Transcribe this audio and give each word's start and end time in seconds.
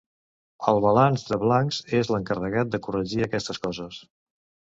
El 0.69 0.79
balanç 0.85 1.25
de 1.31 1.37
blancs 1.43 1.81
és 1.99 2.09
l’encarregat 2.13 2.73
de 2.77 2.81
corregir 2.87 3.21
aquestes 3.27 3.63
coses. 3.67 4.01